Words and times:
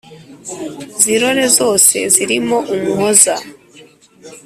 zirore 1.01 1.45
zose 1.57 1.95
zirimo 2.13 2.57
umuhoza 2.73 3.35